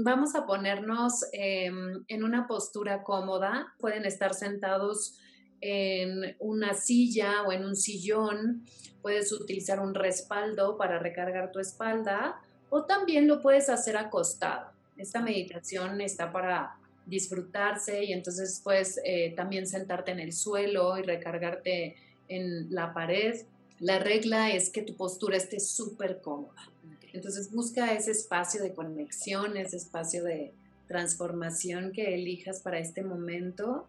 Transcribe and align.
vamos 0.00 0.34
a 0.34 0.46
ponernos 0.46 1.24
em, 1.32 2.04
en 2.06 2.24
una 2.24 2.46
postura 2.46 3.02
cómoda. 3.02 3.74
Pueden 3.78 4.04
estar 4.04 4.34
sentados 4.34 5.18
en 5.60 6.36
una 6.38 6.74
silla 6.74 7.42
o 7.42 7.52
en 7.52 7.64
un 7.64 7.74
sillón. 7.74 8.64
Puedes 9.02 9.32
utilizar 9.32 9.80
un 9.80 9.94
respaldo 9.94 10.76
para 10.76 10.98
recargar 10.98 11.50
tu 11.50 11.58
espalda 11.58 12.40
o 12.70 12.84
también 12.84 13.26
lo 13.26 13.40
puedes 13.40 13.68
hacer 13.68 13.96
acostado. 13.96 14.70
Esta 14.96 15.20
meditación 15.20 16.00
está 16.00 16.32
para 16.32 16.76
disfrutarse 17.06 18.04
y 18.04 18.12
entonces 18.12 18.60
puedes 18.62 19.00
eh, 19.04 19.32
también 19.36 19.66
sentarte 19.66 20.12
en 20.12 20.20
el 20.20 20.32
suelo 20.32 20.98
y 20.98 21.02
recargarte 21.02 21.96
en 22.28 22.72
la 22.72 22.92
pared. 22.92 23.46
La 23.80 23.98
regla 23.98 24.50
es 24.52 24.70
que 24.70 24.82
tu 24.82 24.94
postura 24.94 25.36
esté 25.36 25.60
súper 25.60 26.20
cómoda. 26.20 26.70
Entonces 27.12 27.52
busca 27.52 27.92
ese 27.92 28.10
espacio 28.12 28.62
de 28.62 28.74
conexión, 28.74 29.56
ese 29.56 29.76
espacio 29.76 30.24
de 30.24 30.52
transformación 30.86 31.92
que 31.92 32.14
elijas 32.14 32.60
para 32.60 32.78
este 32.78 33.02
momento 33.02 33.86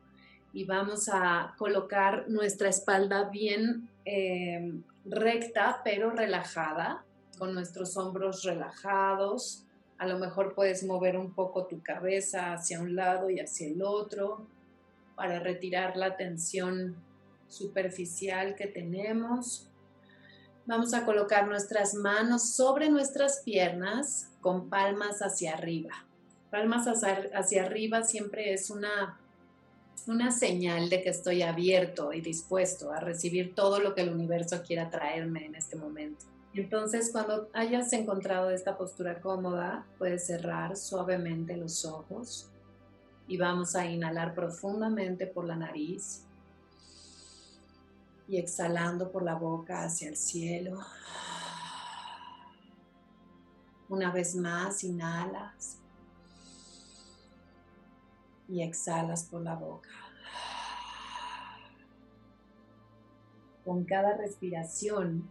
y 0.53 0.65
vamos 0.65 1.09
a 1.11 1.53
colocar 1.57 2.29
nuestra 2.29 2.69
espalda 2.69 3.29
bien 3.29 3.89
eh, 4.05 4.73
recta 5.05 5.81
pero 5.83 6.11
relajada, 6.11 7.03
con 7.37 7.53
nuestros 7.53 7.95
hombros 7.97 8.43
relajados. 8.43 9.65
A 9.97 10.07
lo 10.07 10.19
mejor 10.19 10.55
puedes 10.55 10.83
mover 10.83 11.17
un 11.17 11.33
poco 11.33 11.67
tu 11.67 11.81
cabeza 11.81 12.53
hacia 12.53 12.79
un 12.79 12.95
lado 12.95 13.29
y 13.29 13.39
hacia 13.39 13.67
el 13.67 13.81
otro 13.81 14.45
para 15.15 15.39
retirar 15.39 15.95
la 15.95 16.17
tensión 16.17 16.95
superficial 17.47 18.55
que 18.55 18.67
tenemos. 18.67 19.68
Vamos 20.69 20.93
a 20.93 21.03
colocar 21.03 21.47
nuestras 21.47 21.95
manos 21.95 22.51
sobre 22.51 22.91
nuestras 22.91 23.41
piernas 23.43 24.29
con 24.39 24.69
palmas 24.69 25.23
hacia 25.23 25.55
arriba. 25.55 26.05
Palmas 26.51 26.85
hacia, 26.85 27.63
arriba 27.63 28.03
siempre 28.03 28.53
es 28.53 28.69
una, 28.69 29.19
una 30.05 30.29
señal 30.29 30.87
de 30.91 31.01
que 31.01 31.09
estoy 31.09 31.41
abierto 31.41 32.13
y 32.13 32.21
dispuesto 32.21 32.91
a 32.91 32.99
recibir 32.99 33.55
todo 33.55 33.79
lo 33.79 33.95
que 33.95 34.01
el 34.01 34.09
universo 34.09 34.61
quiera 34.61 34.91
traerme 34.91 35.47
en 35.47 35.55
este 35.55 35.75
momento. 35.75 36.27
Entonces, 36.53 37.09
cuando 37.11 37.49
hayas 37.53 37.91
encontrado 37.93 38.51
esta 38.51 38.77
postura 38.77 39.21
cómoda, 39.21 39.87
puedes 39.97 40.27
cerrar 40.27 40.77
suavemente 40.77 41.57
los 41.57 41.83
ojos 41.83 42.47
y 43.27 43.37
vamos 43.37 43.75
a 43.75 43.87
inhalar 43.87 44.35
profundamente 44.35 45.25
por 45.25 45.45
la 45.45 45.55
nariz 45.55 46.27
y 48.29 48.37
exhalando 48.37 49.11
por 49.11 49.23
la 49.23 49.33
boca 49.33 49.83
hacia 49.83 50.07
el 50.07 50.15
cielo. 50.15 50.79
Una 53.89 54.11
vez 54.11 54.35
más, 54.35 54.83
inhalas 54.83 55.79
y 58.47 58.61
exhalas 58.61 59.23
por 59.23 59.41
la 59.41 59.55
boca. 59.55 59.89
Con 63.65 63.83
cada 63.83 64.15
respiración, 64.15 65.27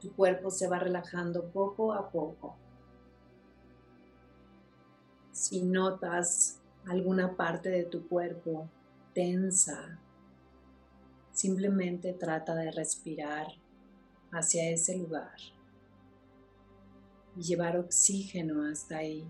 tu 0.00 0.12
cuerpo 0.12 0.48
se 0.48 0.68
va 0.68 0.78
relajando 0.78 1.50
poco 1.50 1.92
a 1.92 2.08
poco. 2.08 2.54
Si 5.32 5.60
notas 5.62 6.60
alguna 6.86 7.36
parte 7.36 7.68
de 7.68 7.82
tu 7.82 8.06
cuerpo 8.06 8.68
tensa, 9.12 9.98
Simplemente 11.32 12.12
trata 12.12 12.54
de 12.54 12.70
respirar 12.70 13.46
hacia 14.30 14.70
ese 14.70 14.96
lugar 14.98 15.36
y 17.36 17.42
llevar 17.42 17.78
oxígeno 17.78 18.70
hasta 18.70 18.98
ahí, 18.98 19.26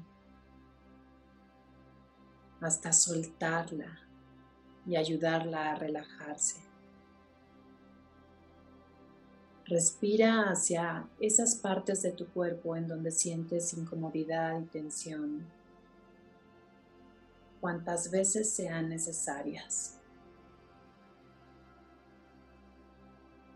hasta 2.60 2.92
soltarla 2.92 4.00
y 4.84 4.96
ayudarla 4.96 5.70
a 5.70 5.74
relajarse. 5.76 6.60
Respira 9.64 10.50
hacia 10.50 11.08
esas 11.20 11.54
partes 11.54 12.02
de 12.02 12.10
tu 12.10 12.26
cuerpo 12.26 12.76
en 12.76 12.88
donde 12.88 13.12
sientes 13.12 13.72
incomodidad 13.74 14.60
y 14.60 14.64
tensión, 14.64 15.46
cuantas 17.60 18.10
veces 18.10 18.52
sean 18.52 18.88
necesarias. 18.88 20.01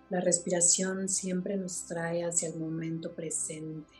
La 0.08 0.20
respiración 0.20 1.08
siempre 1.08 1.56
nos 1.56 1.84
trae 1.86 2.24
hacia 2.24 2.48
el 2.48 2.56
momento 2.56 3.12
presente. 3.12 3.92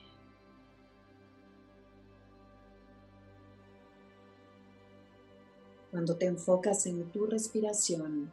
Cuando 5.91 6.17
te 6.17 6.27
enfocas 6.27 6.87
en 6.87 7.11
tu 7.11 7.27
respiración, 7.27 8.31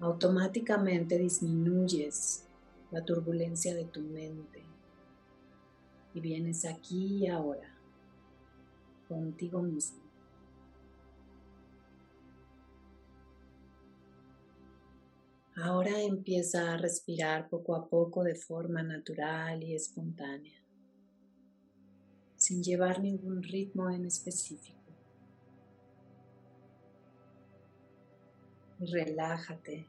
automáticamente 0.00 1.18
disminuyes 1.18 2.44
la 2.90 3.04
turbulencia 3.04 3.74
de 3.74 3.84
tu 3.84 4.00
mente 4.00 4.62
y 6.14 6.20
vienes 6.20 6.64
aquí 6.64 7.24
y 7.24 7.26
ahora 7.26 7.74
contigo 9.08 9.60
mismo. 9.60 10.07
Ahora 15.60 16.00
empieza 16.00 16.72
a 16.72 16.76
respirar 16.76 17.48
poco 17.48 17.74
a 17.74 17.88
poco 17.88 18.22
de 18.22 18.36
forma 18.36 18.80
natural 18.84 19.64
y 19.64 19.74
espontánea, 19.74 20.62
sin 22.36 22.62
llevar 22.62 23.00
ningún 23.00 23.42
ritmo 23.42 23.90
en 23.90 24.04
específico. 24.04 24.78
Y 28.78 28.86
relájate 28.86 29.88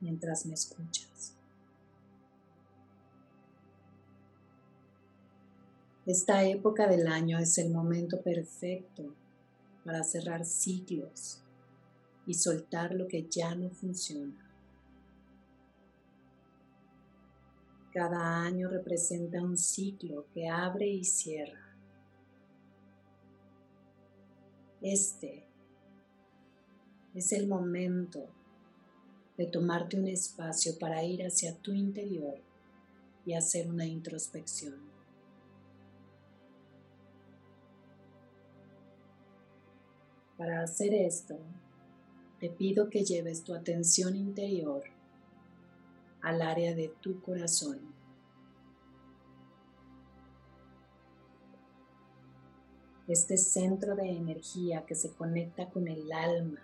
mientras 0.00 0.44
me 0.44 0.52
escuchas. 0.52 1.34
Esta 6.04 6.44
época 6.44 6.86
del 6.88 7.06
año 7.06 7.38
es 7.38 7.56
el 7.56 7.70
momento 7.70 8.20
perfecto 8.20 9.14
para 9.82 10.04
cerrar 10.04 10.44
ciclos 10.44 11.40
y 12.26 12.34
soltar 12.34 12.94
lo 12.94 13.08
que 13.08 13.26
ya 13.30 13.54
no 13.54 13.70
funciona. 13.70 14.44
Cada 17.94 18.42
año 18.42 18.68
representa 18.68 19.40
un 19.40 19.56
ciclo 19.56 20.26
que 20.34 20.48
abre 20.48 20.88
y 20.88 21.04
cierra. 21.04 21.76
Este 24.82 25.46
es 27.14 27.30
el 27.30 27.46
momento 27.46 28.26
de 29.36 29.46
tomarte 29.46 29.96
un 29.96 30.08
espacio 30.08 30.76
para 30.76 31.04
ir 31.04 31.24
hacia 31.24 31.56
tu 31.56 31.70
interior 31.70 32.34
y 33.24 33.34
hacer 33.34 33.68
una 33.68 33.86
introspección. 33.86 34.74
Para 40.36 40.62
hacer 40.62 40.92
esto, 40.94 41.38
te 42.40 42.50
pido 42.50 42.90
que 42.90 43.04
lleves 43.04 43.44
tu 43.44 43.54
atención 43.54 44.16
interior 44.16 44.82
al 46.24 46.40
área 46.40 46.74
de 46.74 46.88
tu 46.88 47.20
corazón. 47.20 47.78
Este 53.06 53.36
centro 53.36 53.94
de 53.94 54.10
energía 54.10 54.86
que 54.86 54.94
se 54.94 55.12
conecta 55.12 55.68
con 55.68 55.86
el 55.86 56.10
alma, 56.10 56.62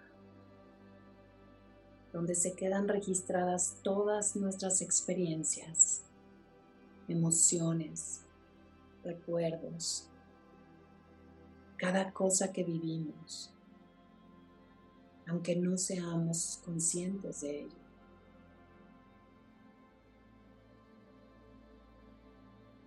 donde 2.14 2.34
se 2.34 2.54
quedan 2.54 2.88
registradas 2.88 3.76
todas 3.82 4.34
nuestras 4.34 4.80
experiencias, 4.80 6.04
emociones, 7.06 8.22
recuerdos, 9.04 10.08
cada 11.76 12.12
cosa 12.12 12.50
que 12.50 12.64
vivimos, 12.64 13.52
aunque 15.26 15.54
no 15.54 15.76
seamos 15.76 16.62
conscientes 16.64 17.42
de 17.42 17.60
ello. 17.60 17.79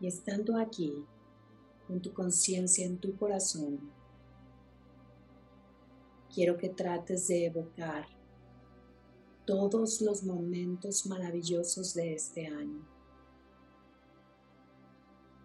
Y 0.03 0.07
estando 0.07 0.57
aquí, 0.57 1.05
con 1.87 2.01
tu 2.01 2.11
conciencia 2.13 2.85
en 2.85 2.97
tu 2.97 3.15
corazón, 3.15 3.79
quiero 6.35 6.57
que 6.57 6.67
trates 6.67 7.29
de 7.29 7.45
evocar 7.45 8.05
todos 9.45 10.01
los 10.01 10.25
momentos 10.25 11.05
maravillosos 11.05 11.93
de 11.93 12.15
este 12.15 12.47
año, 12.47 12.85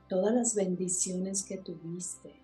todas 0.09 0.35
las 0.35 0.57
bendiciones 0.57 1.45
que 1.45 1.59
tuviste. 1.59 2.35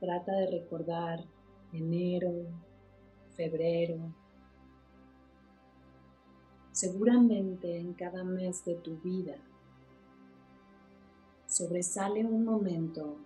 Trata 0.00 0.32
de 0.32 0.50
recordar 0.50 1.24
enero, 1.72 2.48
febrero, 3.36 4.12
Seguramente 6.78 7.76
en 7.76 7.92
cada 7.92 8.22
mes 8.22 8.64
de 8.64 8.76
tu 8.76 8.98
vida 8.98 9.34
sobresale 11.48 12.24
un 12.24 12.44
momento 12.44 13.16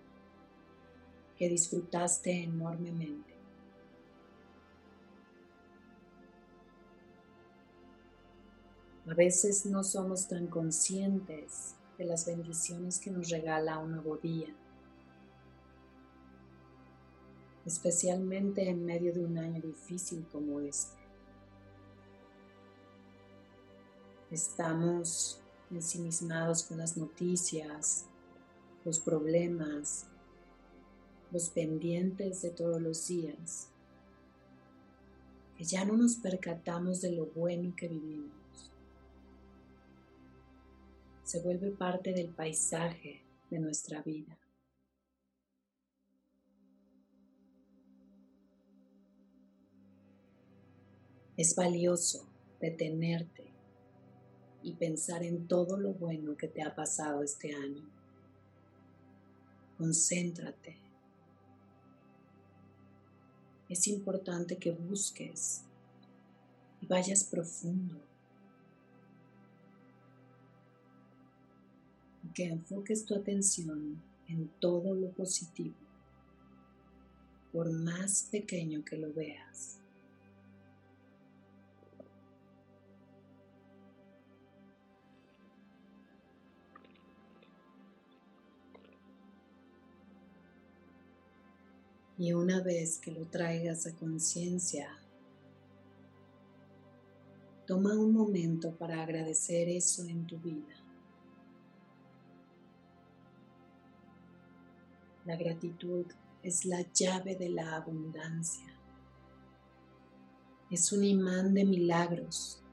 que 1.37 1.49
disfrutaste 1.49 2.45
enormemente. 2.45 3.31
A 9.05 9.13
veces 9.13 9.67
no 9.67 9.83
somos 9.83 10.27
tan 10.27 10.47
conscientes 10.47 11.75
de 11.99 12.05
las 12.05 12.25
bendiciones 12.25 12.97
que 12.97 13.11
nos 13.11 13.29
regala 13.29 13.77
un 13.77 13.91
nuevo 13.91 14.17
día, 14.17 14.47
especialmente 17.67 18.67
en 18.67 18.83
medio 18.83 19.13
de 19.13 19.23
un 19.23 19.37
año 19.37 19.61
difícil 19.61 20.25
como 20.31 20.59
este. 20.59 21.02
Estamos 24.33 25.39
ensimismados 25.69 26.63
con 26.63 26.79
las 26.79 26.97
noticias, 26.97 28.07
los 28.83 28.99
problemas, 28.99 30.07
los 31.31 31.49
pendientes 31.49 32.41
de 32.41 32.49
todos 32.49 32.81
los 32.81 33.07
días, 33.07 33.69
que 35.55 35.63
ya 35.63 35.85
no 35.85 35.97
nos 35.97 36.15
percatamos 36.15 36.99
de 37.01 37.11
lo 37.11 37.27
bueno 37.27 37.75
que 37.75 37.87
vivimos. 37.87 38.71
Se 41.23 41.39
vuelve 41.39 41.69
parte 41.69 42.11
del 42.11 42.29
paisaje 42.29 43.21
de 43.51 43.59
nuestra 43.59 44.01
vida. 44.01 44.35
Es 51.37 51.55
valioso 51.55 52.27
detenerte 52.59 53.42
y 54.63 54.73
pensar 54.73 55.23
en 55.23 55.47
todo 55.47 55.77
lo 55.77 55.93
bueno 55.93 56.37
que 56.37 56.47
te 56.47 56.63
ha 56.63 56.73
pasado 56.73 57.21
este 57.21 57.53
año. 57.53 57.83
Concéntrate. 59.77 60.77
Es 63.67 63.87
importante 63.87 64.57
que 64.57 64.71
busques 64.71 65.61
y 66.81 66.85
vayas 66.85 67.23
profundo. 67.23 67.99
Que 72.33 72.45
enfoques 72.45 73.05
tu 73.05 73.15
atención 73.15 74.01
en 74.27 74.47
todo 74.59 74.95
lo 74.95 75.11
positivo, 75.11 75.75
por 77.51 77.71
más 77.71 78.27
pequeño 78.31 78.83
que 78.83 78.97
lo 78.97 79.13
veas. 79.13 79.82
Y 92.23 92.31
una 92.31 92.61
vez 92.61 92.99
que 92.99 93.11
lo 93.11 93.25
traigas 93.25 93.85
a 93.85 93.93
conciencia, 93.97 94.87
toma 97.67 97.99
un 97.99 98.13
momento 98.13 98.73
para 98.77 99.03
agradecer 99.03 99.67
eso 99.67 100.07
en 100.07 100.25
tu 100.25 100.39
vida. 100.39 100.73
La 105.25 105.35
gratitud 105.35 106.05
es 106.43 106.63
la 106.63 106.89
llave 106.93 107.35
de 107.35 107.49
la 107.49 107.75
abundancia. 107.75 108.73
Es 110.71 110.93
un 110.93 111.03
imán 111.03 111.53
de 111.53 111.65
milagros. 111.65 112.63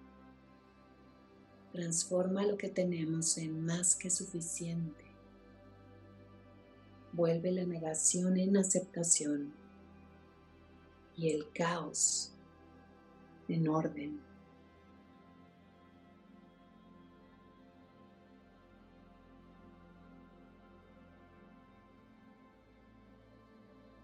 Transforma 1.73 2.47
lo 2.47 2.57
que 2.57 2.69
tenemos 2.69 3.37
en 3.37 3.65
más 3.65 3.97
que 3.97 4.11
suficiente 4.11 5.10
vuelve 7.13 7.53
la 7.53 7.65
negación 7.65 8.37
en 8.39 8.57
aceptación 8.57 9.53
y 11.17 11.31
el 11.31 11.51
caos 11.53 12.33
en 13.49 13.69
orden. 13.69 14.21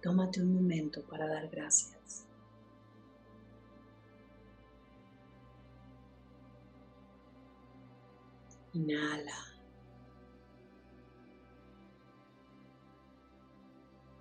Tómate 0.03 0.41
un 0.41 0.55
momento 0.55 1.03
para 1.03 1.27
dar 1.27 1.49
gracias. 1.49 2.27
Inhala. 8.73 9.56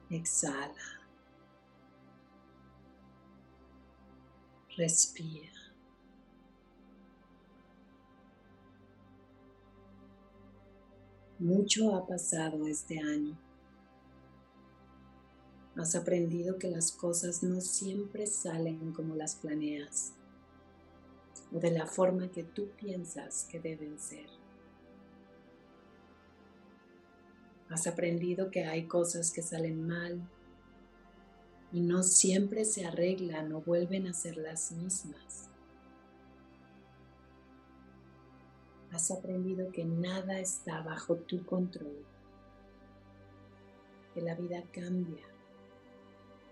Exhala. 0.10 0.74
Respira. 4.78 5.52
Mucho 11.40 11.96
ha 11.96 12.06
pasado 12.06 12.68
este 12.68 13.00
año. 13.00 13.38
Has 15.76 15.96
aprendido 15.96 16.58
que 16.58 16.70
las 16.70 16.92
cosas 16.92 17.44
no 17.44 17.60
siempre 17.60 18.28
salen 18.28 18.94
como 18.94 19.16
las 19.16 19.36
planeas 19.36 20.14
o 21.54 21.60
de 21.60 21.72
la 21.72 21.86
forma 21.86 22.32
que 22.32 22.44
tú 22.44 22.70
piensas 22.78 23.46
que 23.52 23.60
deben 23.60 24.00
ser. 24.00 24.45
Has 27.70 27.88
aprendido 27.88 28.52
que 28.52 28.66
hay 28.66 28.88
cosas 28.88 29.32
que 29.32 29.42
salen 29.42 29.88
mal 29.88 30.22
y 31.72 31.82
no 31.82 32.04
siempre 32.04 32.64
se 32.64 32.86
arreglan 32.86 33.52
o 33.54 33.62
vuelven 33.62 34.08
a 34.08 34.14
ser 34.14 34.38
las 34.38 34.72
mismas. 34.72 35.50
Has 38.92 39.12
aprendido 39.12 39.72
que 39.72 39.84
nada 39.84 40.40
está 40.40 40.82
bajo 40.82 41.16
tu 41.16 41.46
control, 41.46 42.06
que 44.14 44.22
la 44.22 44.36
vida 44.36 44.64
cambia 44.72 45.26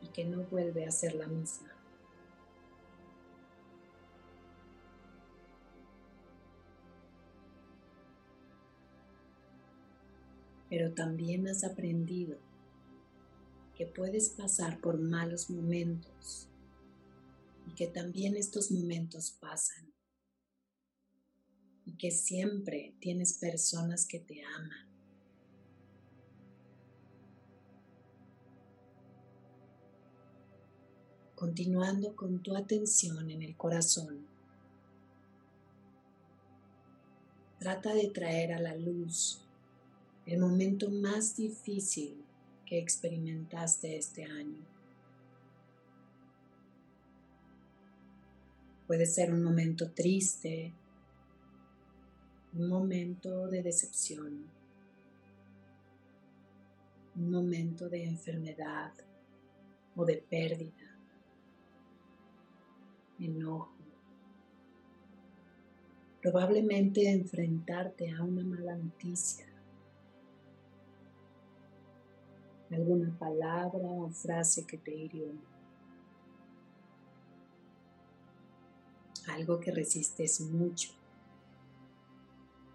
y 0.02 0.08
que 0.08 0.26
no 0.26 0.44
vuelve 0.44 0.86
a 0.86 0.92
ser 0.92 1.16
la 1.16 1.28
misma. 1.28 1.73
Pero 10.74 10.92
también 10.92 11.48
has 11.48 11.64
aprendido 11.64 12.36
que 13.76 13.86
puedes 13.86 14.30
pasar 14.30 14.82
por 14.82 15.00
malos 15.00 15.52
momentos 15.52 16.50
y 17.68 17.76
que 17.76 17.86
también 17.86 18.36
estos 18.36 18.72
momentos 18.72 19.38
pasan 19.40 19.94
y 21.86 21.96
que 21.96 22.10
siempre 22.10 22.96
tienes 23.00 23.38
personas 23.38 24.08
que 24.08 24.20
te 24.20 24.44
aman. 24.44 24.90
Continuando 31.36 32.16
con 32.16 32.42
tu 32.42 32.58
atención 32.58 33.30
en 33.30 33.44
el 33.44 33.56
corazón, 33.56 34.26
trata 37.60 37.94
de 37.94 38.08
traer 38.08 38.54
a 38.54 38.60
la 38.60 38.76
luz 38.76 39.43
el 40.26 40.40
momento 40.40 40.90
más 40.90 41.36
difícil 41.36 42.24
que 42.66 42.80
experimentaste 42.80 43.98
este 43.98 44.24
año. 44.24 44.64
Puede 48.88 49.06
ser 49.06 49.34
un 49.34 49.44
momento 49.44 49.92
triste, 49.92 50.74
un 52.54 52.70
momento 52.70 53.48
de 53.48 53.64
decepción, 53.64 54.46
un 57.16 57.32
momento 57.32 57.90
de 57.90 58.06
enfermedad 58.06 58.94
o 59.96 60.06
de 60.06 60.18
pérdida, 60.18 60.98
enojo. 63.20 63.72
Probablemente 66.22 67.12
enfrentarte 67.12 68.12
a 68.12 68.24
una 68.24 68.44
mala 68.44 68.78
noticia 68.78 69.53
alguna 72.74 73.18
palabra 73.18 73.88
o 73.88 74.10
frase 74.10 74.66
que 74.66 74.78
te 74.78 74.94
hirió. 74.94 75.28
Algo 79.28 79.60
que 79.60 79.72
resistes 79.72 80.42
mucho. 80.42 80.92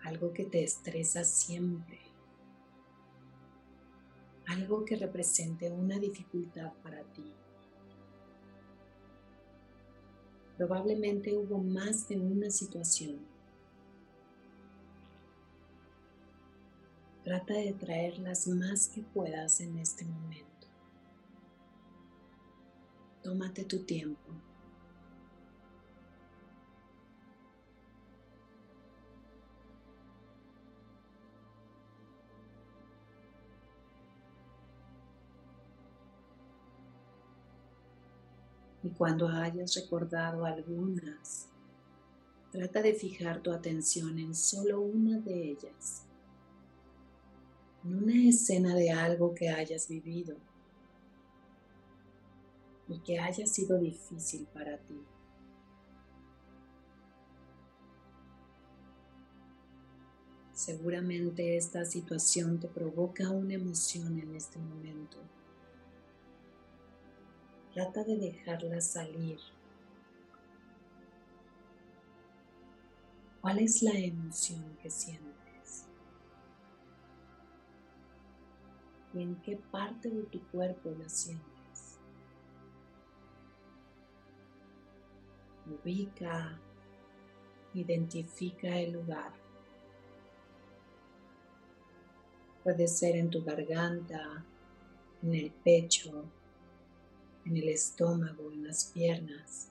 Algo 0.02 0.32
que 0.32 0.44
te 0.44 0.64
estresa 0.64 1.24
siempre. 1.24 1.98
Algo 4.46 4.84
que 4.84 4.96
represente 4.96 5.70
una 5.70 5.98
dificultad 5.98 6.72
para 6.82 7.02
ti. 7.12 7.32
Probablemente 10.56 11.36
hubo 11.36 11.58
más 11.58 12.08
de 12.08 12.18
una 12.18 12.50
situación 12.50 13.37
Trata 17.28 17.52
de 17.52 17.74
traerlas 17.74 18.46
más 18.48 18.88
que 18.88 19.02
puedas 19.02 19.60
en 19.60 19.76
este 19.76 20.02
momento. 20.06 20.66
Tómate 23.22 23.66
tu 23.66 23.80
tiempo. 23.80 24.30
Y 38.82 38.88
cuando 38.88 39.28
hayas 39.28 39.74
recordado 39.74 40.46
algunas, 40.46 41.46
trata 42.50 42.80
de 42.80 42.94
fijar 42.94 43.42
tu 43.42 43.52
atención 43.52 44.18
en 44.18 44.34
solo 44.34 44.80
una 44.80 45.18
de 45.18 45.50
ellas, 45.50 46.07
en 47.88 48.02
una 48.04 48.28
escena 48.28 48.74
de 48.74 48.90
algo 48.90 49.34
que 49.34 49.48
hayas 49.48 49.88
vivido 49.88 50.36
y 52.86 52.98
que 53.00 53.18
haya 53.18 53.46
sido 53.46 53.78
difícil 53.78 54.46
para 54.52 54.76
ti. 54.76 55.00
Seguramente 60.52 61.56
esta 61.56 61.84
situación 61.86 62.60
te 62.60 62.68
provoca 62.68 63.30
una 63.30 63.54
emoción 63.54 64.18
en 64.18 64.34
este 64.34 64.58
momento. 64.58 65.16
Trata 67.72 68.04
de 68.04 68.16
dejarla 68.18 68.80
salir. 68.82 69.38
¿Cuál 73.40 73.60
es 73.60 73.82
la 73.82 73.92
emoción 73.92 74.76
que 74.82 74.90
sientes? 74.90 75.27
¿Y 79.14 79.22
en 79.22 79.36
qué 79.42 79.56
parte 79.56 80.10
de 80.10 80.22
tu 80.24 80.40
cuerpo 80.48 80.90
la 80.98 81.08
sientes? 81.08 81.98
Ubica, 85.66 86.58
identifica 87.74 88.78
el 88.78 88.92
lugar. 88.92 89.32
Puede 92.62 92.86
ser 92.86 93.16
en 93.16 93.30
tu 93.30 93.42
garganta, 93.42 94.44
en 95.22 95.34
el 95.34 95.50
pecho, 95.50 96.24
en 97.44 97.56
el 97.56 97.68
estómago, 97.68 98.50
en 98.52 98.66
las 98.66 98.86
piernas. 98.86 99.68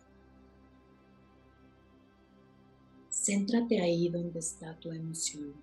Céntrate 3.12 3.82
ahí 3.82 4.10
donde 4.10 4.40
está 4.40 4.74
tu 4.80 4.92
emoción, 4.92 5.54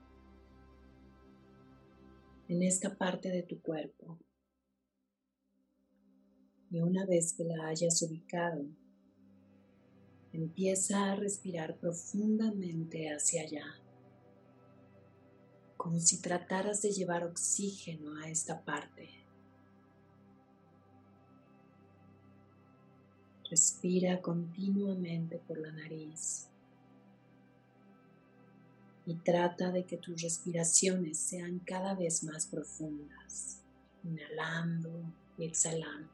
en 2.49 2.63
esta 2.63 2.97
parte 2.97 3.31
de 3.31 3.43
tu 3.43 3.61
cuerpo. 3.61 4.19
Y 6.71 6.81
una 6.81 7.07
vez 7.07 7.33
que 7.33 7.45
la 7.45 7.69
hayas 7.69 8.03
ubicado, 8.03 8.65
empieza 10.33 11.13
a 11.13 11.17
respirar 11.17 11.79
profundamente 11.79 13.09
hacia 13.09 13.43
allá, 13.43 13.67
como 15.77 16.01
si 16.01 16.21
trataras 16.21 16.83
de 16.83 16.91
llevar 16.91 17.25
oxígeno 17.25 18.17
a 18.17 18.29
esta 18.29 18.65
parte. 18.65 19.09
Respira 23.49 24.21
continuamente 24.21 25.39
por 25.39 25.59
la 25.59 25.71
nariz 25.71 26.49
y 29.06 29.14
trata 29.16 29.70
de 29.70 29.84
que 29.84 29.96
tus 29.96 30.23
respiraciones 30.23 31.18
sean 31.18 31.58
cada 31.58 31.94
vez 31.94 32.25
más 32.25 32.46
profundas, 32.46 33.61
inhalando 34.02 34.90
y 35.37 35.44
exhalando. 35.44 36.08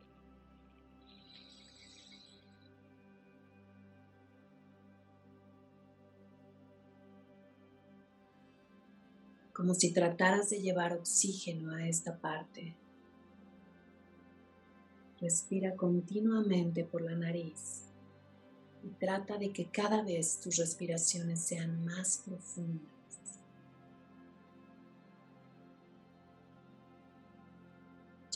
Como 9.53 9.75
si 9.75 9.93
trataras 9.93 10.51
de 10.51 10.63
llevar 10.63 10.95
oxígeno 10.95 11.75
a 11.75 11.87
esta 11.87 12.19
parte. 12.19 12.75
Respira 15.21 15.77
continuamente 15.77 16.83
por 16.83 17.03
la 17.03 17.15
nariz 17.15 17.90
y 18.83 18.89
trata 18.99 19.37
de 19.37 19.53
que 19.53 19.71
cada 19.71 20.03
vez 20.03 20.41
tus 20.41 20.57
respiraciones 20.57 21.41
sean 21.41 21.85
más 21.85 22.23
profundas. 22.25 22.89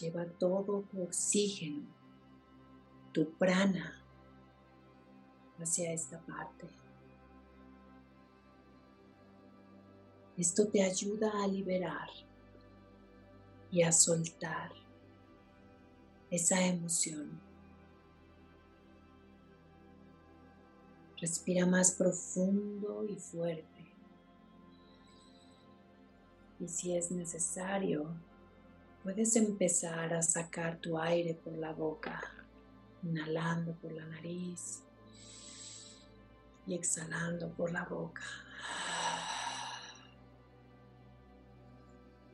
Lleva 0.00 0.26
todo 0.26 0.82
tu 0.82 1.02
oxígeno, 1.02 1.86
tu 3.12 3.32
prana 3.34 4.02
hacia 5.58 5.92
esta 5.92 6.20
parte. 6.20 6.68
Esto 10.36 10.66
te 10.66 10.82
ayuda 10.82 11.30
a 11.42 11.46
liberar 11.46 12.08
y 13.70 13.82
a 13.82 13.92
soltar 13.92 14.72
esa 16.30 16.60
emoción. 16.66 17.43
Respira 21.24 21.64
más 21.64 21.92
profundo 21.92 23.02
y 23.08 23.16
fuerte. 23.16 23.94
Y 26.60 26.68
si 26.68 26.94
es 26.94 27.10
necesario, 27.10 28.14
puedes 29.02 29.34
empezar 29.34 30.12
a 30.12 30.20
sacar 30.20 30.76
tu 30.82 30.98
aire 30.98 31.32
por 31.32 31.56
la 31.56 31.72
boca, 31.72 32.20
inhalando 33.02 33.72
por 33.72 33.92
la 33.92 34.04
nariz 34.04 34.82
y 36.66 36.74
exhalando 36.74 37.48
por 37.54 37.72
la 37.72 37.86
boca. 37.86 38.22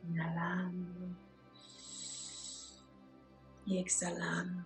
Inhalando 0.02 1.16
y 3.66 3.78
exhalando. 3.78 4.64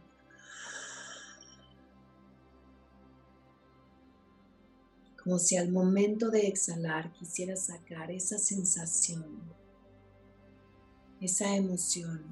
Como 5.25 5.38
si 5.38 5.57
al 5.57 5.73
momento 5.73 6.31
de 6.31 6.47
exhalar 6.47 7.11
quisieras 7.12 7.66
sacar 7.66 8.11
esa 8.11 8.38
sensación, 8.38 9.25
esa 11.19 11.57
emoción 11.57 12.23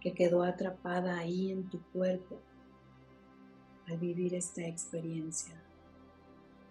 que 0.00 0.12
quedó 0.12 0.42
atrapada 0.42 1.16
ahí 1.16 1.52
en 1.52 1.70
tu 1.70 1.80
cuerpo 1.92 2.40
al 3.86 3.98
vivir 3.98 4.34
esta 4.34 4.66
experiencia. 4.66 5.54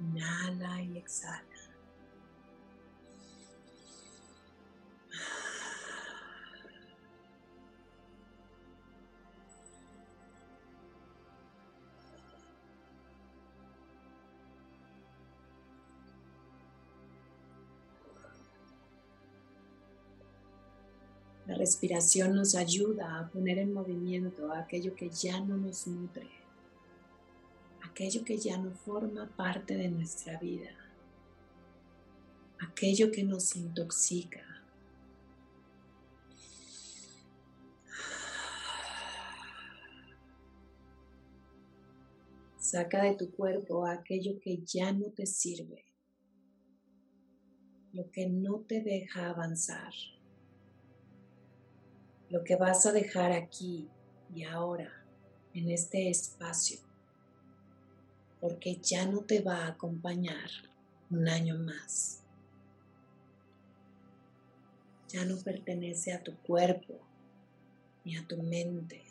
Inhala 0.01 0.81
y 0.81 0.98
exhala. 0.98 1.50
La 21.51 21.58
respiración 21.58 22.34
nos 22.34 22.55
ayuda 22.55 23.20
a 23.20 23.29
poner 23.29 23.58
en 23.58 23.74
movimiento 23.74 24.53
aquello 24.53 24.96
que 24.96 25.10
ya 25.10 25.41
no 25.41 25.58
nos 25.58 25.86
nutre, 25.86 26.29
aquello 27.81 28.24
que 28.24 28.38
ya 28.38 28.58
no 28.58 28.72
forma 28.72 29.29
parte 29.36 29.75
de 29.75 29.89
nuestra 29.89 30.39
vida, 30.39 30.70
aquello 32.58 33.12
que 33.12 33.25
nos 33.25 33.53
intoxica. 33.58 34.39
Saca 42.60 43.03
de 43.03 43.15
tu 43.15 43.29
cuerpo 43.29 43.86
aquello 43.86 44.39
que 44.39 44.63
ya 44.63 44.93
no 44.93 45.08
te 45.08 45.25
sirve, 45.25 45.84
lo 47.91 48.10
que 48.10 48.27
no 48.27 48.62
te 48.62 48.79
deja 48.79 49.29
avanzar 49.29 49.91
lo 52.31 52.45
que 52.45 52.55
vas 52.55 52.85
a 52.85 52.93
dejar 52.93 53.33
aquí 53.33 53.89
y 54.33 54.43
ahora, 54.43 54.89
en 55.53 55.69
este 55.69 56.09
espacio, 56.09 56.79
porque 58.39 58.77
ya 58.77 59.05
no 59.05 59.19
te 59.19 59.41
va 59.41 59.65
a 59.65 59.67
acompañar 59.67 60.50
un 61.09 61.27
año 61.27 61.57
más. 61.57 62.23
Ya 65.09 65.25
no 65.25 65.35
pertenece 65.39 66.13
a 66.13 66.23
tu 66.23 66.38
cuerpo 66.38 66.97
ni 68.05 68.15
a 68.15 68.25
tu 68.25 68.41
mente. 68.41 69.03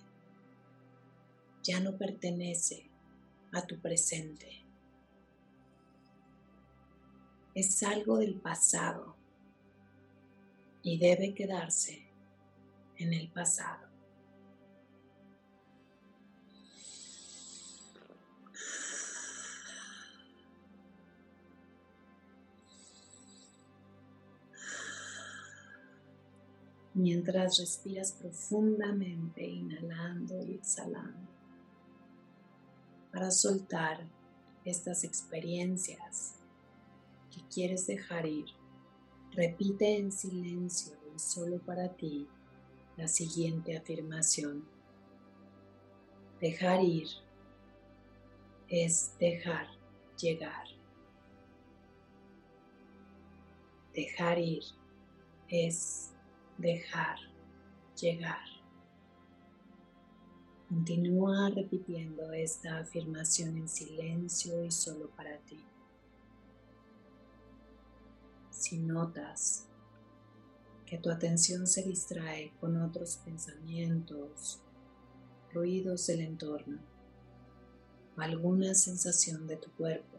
Ya 1.62 1.78
no 1.78 1.98
pertenece 1.98 2.88
a 3.52 3.66
tu 3.66 3.78
presente. 3.78 4.64
Es 7.54 7.82
algo 7.82 8.16
del 8.16 8.40
pasado 8.40 9.14
y 10.82 10.96
debe 10.96 11.34
quedarse 11.34 12.09
en 13.00 13.14
el 13.14 13.28
pasado. 13.30 13.88
Mientras 26.92 27.58
respiras 27.58 28.12
profundamente, 28.12 29.46
inhalando 29.46 30.44
y 30.44 30.56
exhalando, 30.56 31.30
para 33.10 33.30
soltar 33.30 34.06
estas 34.66 35.04
experiencias 35.04 36.34
que 37.34 37.40
quieres 37.48 37.86
dejar 37.86 38.26
ir, 38.26 38.44
repite 39.32 39.96
en 39.96 40.12
silencio 40.12 40.94
y 41.14 41.18
solo 41.18 41.58
para 41.60 41.88
ti 41.88 42.28
la 42.96 43.08
siguiente 43.08 43.76
afirmación. 43.76 44.64
Dejar 46.40 46.82
ir 46.82 47.08
es 48.68 49.14
dejar 49.18 49.66
llegar. 50.20 50.66
Dejar 53.94 54.38
ir 54.38 54.62
es 55.48 56.12
dejar 56.58 57.18
llegar. 58.00 58.44
Continúa 60.68 61.50
repitiendo 61.50 62.32
esta 62.32 62.78
afirmación 62.78 63.56
en 63.56 63.68
silencio 63.68 64.64
y 64.64 64.70
solo 64.70 65.10
para 65.10 65.36
ti. 65.38 65.58
Si 68.50 68.78
notas 68.78 69.69
que 70.90 70.98
tu 70.98 71.08
atención 71.08 71.68
se 71.68 71.84
distrae 71.84 72.52
con 72.58 72.76
otros 72.82 73.18
pensamientos, 73.24 74.60
ruidos 75.54 76.08
del 76.08 76.22
entorno 76.22 76.80
o 78.16 78.20
alguna 78.20 78.74
sensación 78.74 79.46
de 79.46 79.56
tu 79.56 79.70
cuerpo. 79.70 80.18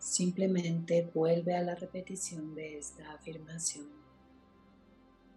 Simplemente 0.00 1.08
vuelve 1.14 1.54
a 1.54 1.62
la 1.62 1.76
repetición 1.76 2.56
de 2.56 2.76
esta 2.76 3.12
afirmación. 3.12 3.86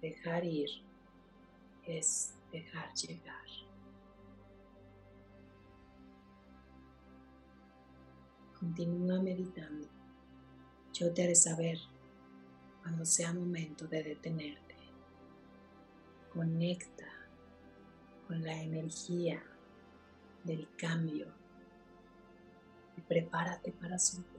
Dejar 0.02 0.44
ir 0.44 0.70
es 1.86 2.34
dejar 2.52 2.96
llegar. 2.96 3.46
Continúa 8.60 9.22
meditando. 9.22 9.88
Yo 10.94 11.14
te 11.14 11.24
haré 11.26 11.36
saber 11.36 11.78
cuando 12.84 13.06
sea 13.06 13.34
momento 13.34 13.88
de 13.88 14.04
detenerte. 14.04 14.76
Conecta 16.32 17.08
con 18.28 18.44
la 18.44 18.62
energía 18.62 19.42
del 20.44 20.68
cambio 20.78 21.28
y 22.98 23.02
prepárate 23.02 23.72
para 23.72 23.98
soltar. 23.98 24.33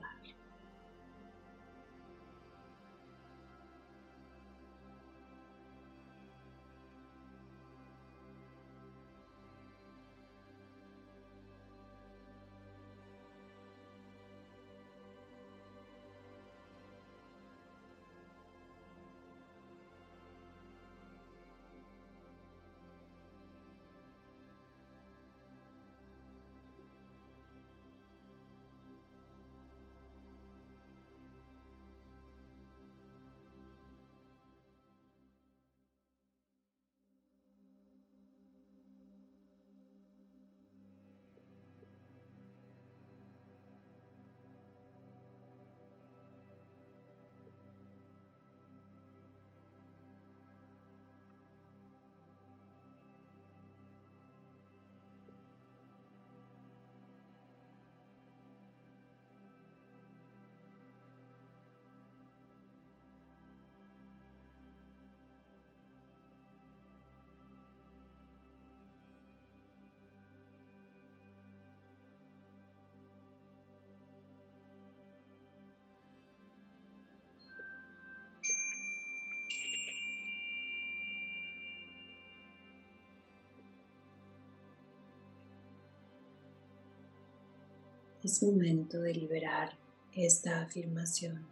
Es 88.25 88.41
momento 88.41 89.01
de 89.01 89.13
liberar 89.13 89.77
esta 90.11 90.63
afirmación. 90.63 91.45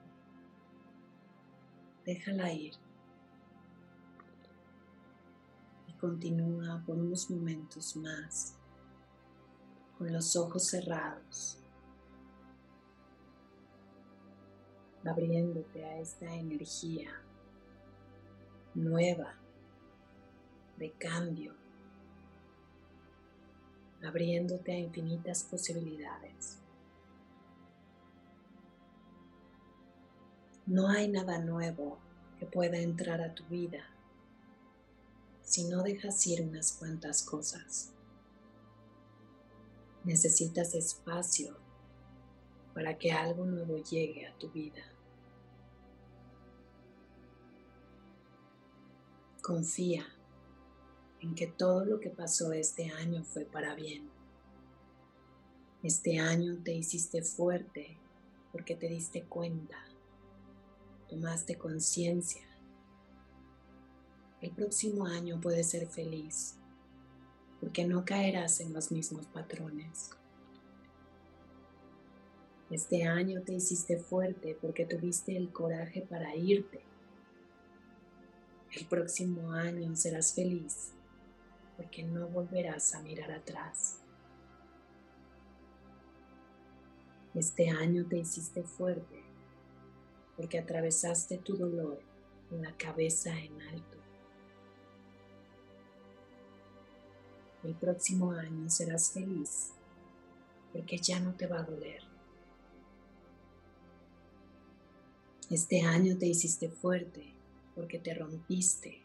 Déjala 2.03 2.51
ir. 2.51 2.73
Y 5.87 5.93
continúa 5.99 6.81
por 6.83 6.97
unos 6.97 7.29
momentos 7.29 7.95
más 7.95 8.55
con 9.99 10.11
los 10.11 10.35
ojos 10.35 10.65
cerrados, 10.65 11.59
abriéndote 15.05 15.85
a 15.85 15.99
esta 15.99 16.33
energía 16.33 17.11
nueva 18.73 19.35
de 20.79 20.91
cambio, 20.93 21.53
abriéndote 24.01 24.71
a 24.71 24.79
infinitas 24.79 25.43
posibilidades. 25.43 26.62
No 30.65 30.87
hay 30.87 31.09
nada 31.09 31.39
nuevo 31.39 31.97
que 32.39 32.45
pueda 32.45 32.77
entrar 32.77 33.21
a 33.21 33.35
tu 33.35 33.43
vida 33.45 33.83
si 35.41 35.65
no 35.65 35.83
dejas 35.83 36.25
ir 36.25 36.41
unas 36.41 36.71
cuantas 36.71 37.21
cosas. 37.21 37.91
Necesitas 40.05 40.73
espacio 40.73 41.57
para 42.73 42.97
que 42.97 43.11
algo 43.11 43.45
nuevo 43.45 43.77
llegue 43.77 44.25
a 44.25 44.37
tu 44.37 44.49
vida. 44.51 44.83
Confía 49.41 50.05
en 51.19 51.35
que 51.35 51.47
todo 51.47 51.83
lo 51.83 51.99
que 51.99 52.09
pasó 52.09 52.53
este 52.53 52.89
año 52.89 53.25
fue 53.25 53.43
para 53.43 53.75
bien. 53.75 54.09
Este 55.83 56.19
año 56.19 56.57
te 56.63 56.73
hiciste 56.73 57.21
fuerte 57.21 57.97
porque 58.53 58.77
te 58.77 58.87
diste 58.87 59.23
cuenta 59.23 59.77
tomaste 61.13 61.55
conciencia. 61.59 62.41
El 64.41 64.49
próximo 64.49 65.05
año 65.05 65.39
puedes 65.39 65.69
ser 65.69 65.87
feliz 65.87 66.55
porque 67.59 67.85
no 67.85 68.03
caerás 68.03 68.59
en 68.59 68.73
los 68.73 68.91
mismos 68.91 69.27
patrones. 69.27 70.09
Este 72.71 73.03
año 73.03 73.43
te 73.43 73.53
hiciste 73.53 73.97
fuerte 73.97 74.57
porque 74.59 74.85
tuviste 74.85 75.37
el 75.37 75.53
coraje 75.53 76.01
para 76.01 76.35
irte. 76.35 76.81
El 78.71 78.87
próximo 78.87 79.51
año 79.51 79.95
serás 79.95 80.33
feliz 80.33 80.93
porque 81.77 82.01
no 82.01 82.27
volverás 82.27 82.95
a 82.95 83.03
mirar 83.03 83.31
atrás. 83.31 83.99
Este 87.35 87.69
año 87.69 88.03
te 88.07 88.17
hiciste 88.17 88.63
fuerte 88.63 89.22
porque 90.43 90.59
atravesaste 90.59 91.37
tu 91.37 91.55
dolor 91.55 92.01
con 92.49 92.61
la 92.61 92.75
cabeza 92.75 93.33
en 93.39 93.61
alto. 93.61 93.97
El 97.63 97.73
próximo 97.75 98.33
año 98.33 98.69
serás 98.69 99.11
feliz 99.11 99.69
porque 100.73 100.97
ya 100.97 101.21
no 101.21 101.33
te 101.33 101.47
va 101.47 101.59
a 101.59 101.63
doler. 101.63 102.01
Este 105.49 105.83
año 105.83 106.17
te 106.17 106.25
hiciste 106.25 106.67
fuerte 106.67 107.23
porque 107.73 107.99
te 107.99 108.13
rompiste 108.13 109.01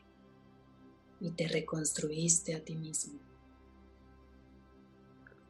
y 1.20 1.30
te 1.30 1.46
reconstruiste 1.46 2.56
a 2.56 2.64
ti 2.64 2.74
mismo. 2.74 3.20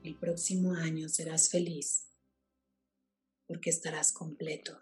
El 0.04 0.16
próximo 0.16 0.74
año 0.74 1.08
serás 1.08 1.48
feliz 1.48 2.08
porque 3.46 3.70
estarás 3.70 4.12
completo. 4.12 4.78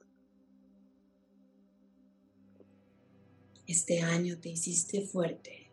Este 3.66 4.00
año 4.00 4.38
te 4.38 4.50
hiciste 4.50 5.00
fuerte 5.00 5.66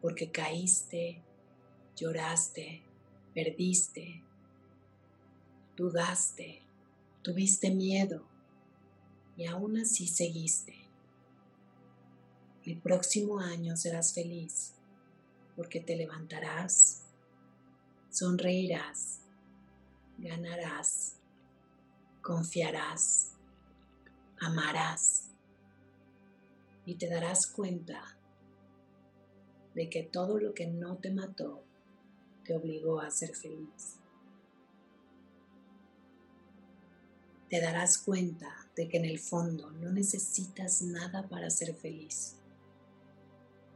porque 0.00 0.30
caíste, 0.30 1.20
lloraste, 1.96 2.82
perdiste, 3.34 4.22
dudaste, 5.76 6.62
tuviste 7.22 7.70
miedo 7.70 8.24
y 9.36 9.46
aún 9.46 9.78
así 9.78 10.06
seguiste. 10.06 10.76
El 12.64 12.78
próximo 12.78 13.40
año 13.40 13.76
serás 13.76 14.14
feliz 14.14 14.74
porque 15.56 15.80
te 15.80 15.96
levantarás, 15.96 17.02
sonreirás, 18.10 19.18
ganarás, 20.18 21.14
confiarás, 22.22 23.32
amarás 24.38 25.29
y 26.90 26.96
te 26.96 27.08
darás 27.08 27.46
cuenta 27.46 28.02
de 29.76 29.88
que 29.88 30.02
todo 30.02 30.40
lo 30.40 30.54
que 30.54 30.66
no 30.66 30.96
te 30.96 31.12
mató 31.12 31.62
te 32.44 32.56
obligó 32.56 33.00
a 33.00 33.12
ser 33.12 33.36
feliz. 33.36 34.00
Te 37.48 37.60
darás 37.60 37.96
cuenta 37.96 38.48
de 38.74 38.88
que 38.88 38.96
en 38.96 39.04
el 39.04 39.20
fondo 39.20 39.70
no 39.70 39.92
necesitas 39.92 40.82
nada 40.82 41.28
para 41.28 41.48
ser 41.48 41.76
feliz, 41.76 42.34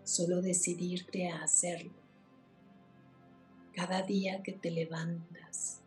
solo 0.02 0.42
decidirte 0.42 1.28
a 1.28 1.44
hacerlo. 1.44 1.94
Cada 3.74 4.02
día 4.02 4.42
que 4.42 4.54
te 4.54 4.72
levantas, 4.72 5.78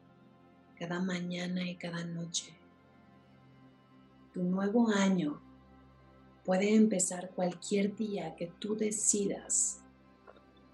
cada 0.80 1.02
mañana 1.02 1.70
y 1.70 1.76
cada 1.76 2.06
noche. 2.06 2.54
Tu 4.34 4.44
nuevo 4.44 4.88
año 4.92 5.42
puede 6.48 6.74
empezar 6.74 7.32
cualquier 7.32 7.94
día 7.98 8.34
que 8.38 8.48
tú 8.48 8.78
decidas 8.78 9.82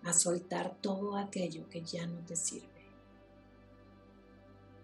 a 0.04 0.14
soltar 0.14 0.78
todo 0.82 1.18
aquello 1.18 1.68
que 1.68 1.82
ya 1.82 2.06
no 2.06 2.24
te 2.24 2.36
sirve 2.36 2.86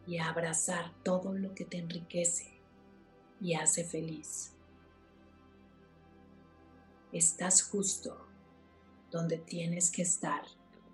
y 0.08 0.18
a 0.18 0.30
abrazar 0.30 0.92
todo 1.04 1.32
lo 1.32 1.54
que 1.54 1.64
te 1.64 1.78
enriquece 1.78 2.60
y 3.40 3.54
hace 3.54 3.84
feliz. 3.84 4.54
Estás 7.12 7.62
justo 7.62 8.26
donde 9.12 9.38
tienes 9.38 9.92
que 9.92 10.02
estar 10.02 10.42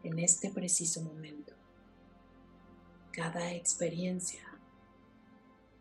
en 0.03 0.19
este 0.19 0.49
preciso 0.49 1.03
momento. 1.03 1.53
Cada 3.13 3.53
experiencia 3.53 4.43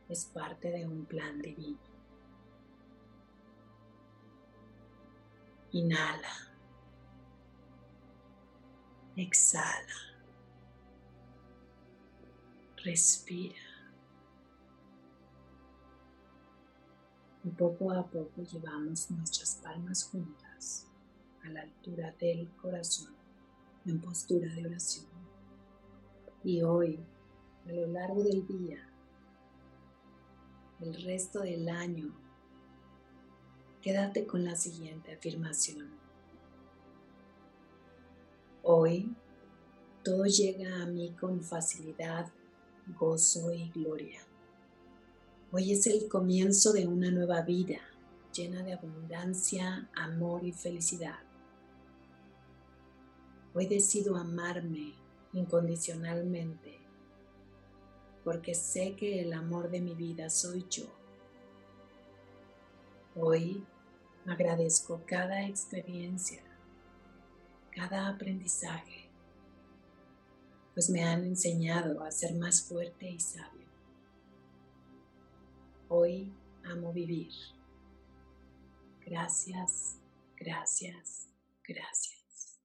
es 0.08 0.24
parte 0.24 0.70
de 0.70 0.86
un 0.86 1.04
plan 1.04 1.42
divino. 1.42 1.93
Inhala. 5.74 6.30
Exhala. 9.16 9.98
Respira. 12.84 13.56
Y 17.42 17.50
poco 17.50 17.90
a 17.90 18.06
poco 18.06 18.42
llevamos 18.42 19.10
nuestras 19.10 19.56
palmas 19.56 20.04
juntas 20.04 20.86
a 21.42 21.48
la 21.48 21.62
altura 21.62 22.14
del 22.20 22.48
corazón 22.54 23.12
en 23.84 24.00
postura 24.00 24.54
de 24.54 24.66
oración. 24.66 25.06
Y 26.44 26.62
hoy, 26.62 27.04
a 27.66 27.72
lo 27.72 27.88
largo 27.88 28.22
del 28.22 28.46
día, 28.46 28.78
el 30.80 31.02
resto 31.02 31.40
del 31.40 31.68
año, 31.68 32.23
quédate 33.84 34.26
con 34.26 34.46
la 34.46 34.56
siguiente 34.56 35.12
afirmación. 35.12 35.90
Hoy 38.62 39.14
todo 40.02 40.24
llega 40.24 40.82
a 40.82 40.86
mí 40.86 41.14
con 41.20 41.42
facilidad, 41.42 42.32
gozo 42.98 43.52
y 43.52 43.68
gloria. 43.68 44.22
Hoy 45.52 45.72
es 45.72 45.86
el 45.86 46.08
comienzo 46.08 46.72
de 46.72 46.86
una 46.86 47.10
nueva 47.10 47.42
vida 47.42 47.78
llena 48.32 48.62
de 48.62 48.72
abundancia, 48.72 49.90
amor 49.94 50.46
y 50.46 50.52
felicidad. 50.52 51.18
Hoy 53.52 53.66
decido 53.66 54.16
amarme 54.16 54.94
incondicionalmente 55.34 56.78
porque 58.24 58.54
sé 58.54 58.96
que 58.96 59.20
el 59.20 59.34
amor 59.34 59.70
de 59.70 59.82
mi 59.82 59.94
vida 59.94 60.30
soy 60.30 60.64
yo. 60.70 60.86
Hoy 63.14 63.62
agradezco 64.26 65.02
cada 65.06 65.46
experiencia, 65.46 66.42
cada 67.70 68.08
aprendizaje, 68.08 69.10
pues 70.72 70.90
me 70.90 71.04
han 71.04 71.24
enseñado 71.24 72.02
a 72.02 72.10
ser 72.10 72.34
más 72.34 72.62
fuerte 72.62 73.08
y 73.08 73.20
sabio. 73.20 73.68
Hoy 75.88 76.32
amo 76.64 76.92
vivir. 76.92 77.32
Gracias, 79.04 79.98
gracias, 80.36 81.28
gracias. 81.62 82.58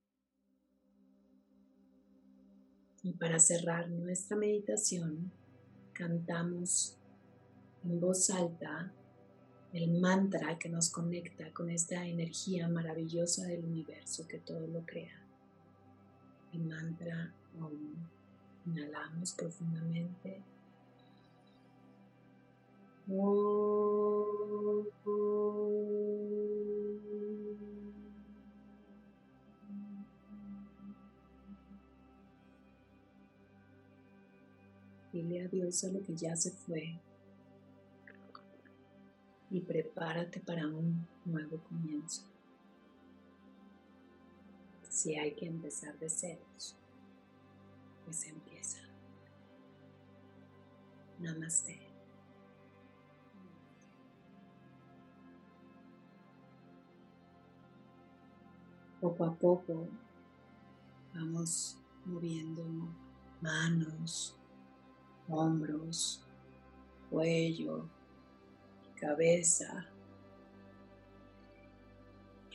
Y 3.03 3.13
para 3.13 3.39
cerrar 3.39 3.89
nuestra 3.89 4.37
meditación, 4.37 5.31
cantamos 5.93 6.97
en 7.83 7.99
voz 7.99 8.29
alta 8.29 8.93
el 9.73 9.91
mantra 9.99 10.57
que 10.57 10.69
nos 10.69 10.89
conecta 10.89 11.51
con 11.53 11.69
esta 11.69 12.05
energía 12.05 12.67
maravillosa 12.67 13.45
del 13.45 13.65
universo 13.65 14.27
que 14.27 14.39
todo 14.39 14.65
lo 14.67 14.81
crea. 14.85 15.21
El 16.53 16.61
mantra 16.61 17.31
Om. 17.59 17.95
Inhalamos 18.65 19.33
profundamente. 19.33 20.41
Dile 35.11 35.45
adiós 35.45 35.83
a 35.83 35.87
lo 35.87 36.03
que 36.03 36.15
ya 36.15 36.35
se 36.35 36.51
fue 36.51 36.99
y 39.51 39.61
prepárate 39.61 40.39
para 40.39 40.67
un 40.67 41.07
nuevo 41.25 41.57
comienzo. 41.63 42.23
Si 44.89 45.15
hay 45.15 45.33
que 45.33 45.47
empezar 45.47 45.97
de 45.97 46.09
ceros, 46.09 46.75
pues 48.05 48.25
empieza. 48.27 48.79
Namaste. 51.19 51.79
Poco 59.01 59.23
a 59.23 59.33
poco 59.33 59.87
vamos 61.13 61.77
moviendo 62.05 62.65
manos, 63.41 64.35
hombros, 65.29 66.25
cuello, 67.09 67.87
cabeza, 68.99 69.87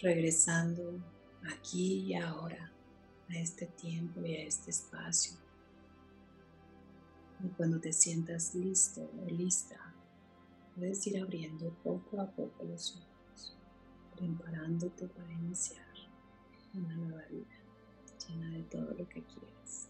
regresando 0.01 1.01
aquí 1.51 2.05
y 2.07 2.15
ahora 2.15 2.71
a 3.31 3.39
este 3.39 3.67
tiempo 3.67 4.21
y 4.25 4.35
a 4.37 4.43
este 4.45 4.71
espacio. 4.71 5.37
Y 7.43 7.49
cuando 7.49 7.81
te 7.81 7.93
sientas 7.93 8.55
listo 8.55 9.11
o 9.23 9.31
lista, 9.31 9.95
puedes 10.77 11.07
ir 11.07 11.21
abriendo 11.21 11.71
poco 11.83 12.21
a 12.21 12.27
poco 12.27 12.65
los 12.65 12.97
ojos, 12.97 13.57
preparándote 14.17 15.07
para 15.09 15.33
iniciar 15.33 15.85
una 16.75 16.95
nueva 16.95 17.23
vida 17.31 17.47
llena 18.29 18.51
de 18.51 18.63
todo 18.65 18.93
lo 18.93 19.09
que 19.09 19.23
quieres. 19.23 19.89